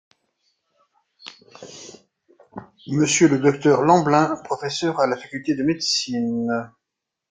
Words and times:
Monsieur 2.87 3.27
le 3.27 3.37
Dr 3.37 3.83
Lambling, 3.83 4.41
professeur 4.43 4.99
à 4.99 5.05
la 5.05 5.15
Faculté 5.15 5.53
de 5.53 5.61
médecine. 5.61 6.73